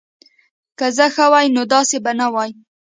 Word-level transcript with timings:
که 0.77 0.85
زه 0.97 1.05
ښه 1.15 1.25
وای 1.31 1.47
نو 1.55 1.61
داسی 1.73 1.97
به 2.03 2.11
نه 2.19 2.27
وای 2.33 2.51